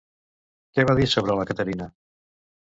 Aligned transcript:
Què 0.77 0.85
va 0.91 0.95
dir 1.01 1.05
sobre 1.11 1.35
la 1.41 1.45
Caterina? 1.51 1.89